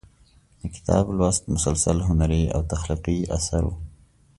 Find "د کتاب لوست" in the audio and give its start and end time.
0.59-1.43